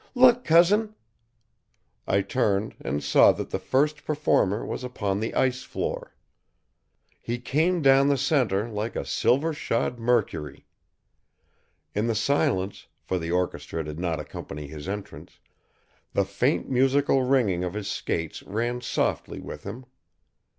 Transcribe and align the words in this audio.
Look, 0.15 0.43
Cousin!" 0.43 0.95
I 2.07 2.21
turned, 2.21 2.73
and 2.81 3.03
saw 3.03 3.31
that 3.33 3.51
the 3.51 3.59
first 3.59 4.03
performer 4.03 4.65
was 4.65 4.83
upon 4.83 5.19
the 5.19 5.35
ice 5.35 5.61
floor. 5.61 6.15
He 7.21 7.37
came 7.37 7.83
down 7.83 8.07
the 8.09 8.17
center 8.17 8.67
like 8.67 8.95
a 8.95 9.05
silver 9.05 9.53
shod 9.53 9.99
Mercury. 9.99 10.65
In 11.93 12.07
the 12.07 12.15
silence, 12.15 12.87
for 13.03 13.19
the 13.19 13.29
orchestra 13.29 13.83
did 13.83 13.99
not 13.99 14.19
accompany 14.19 14.65
his 14.65 14.89
entrance, 14.89 15.39
the 16.13 16.25
faint 16.25 16.67
musical 16.67 17.21
ringing 17.21 17.63
of 17.63 17.75
his 17.75 17.87
skates 17.87 18.41
ran 18.41 18.81
softly 18.81 19.39
with 19.39 19.65
him. 19.65 19.85